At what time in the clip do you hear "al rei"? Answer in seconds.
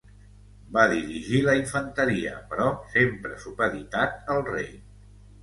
4.39-4.69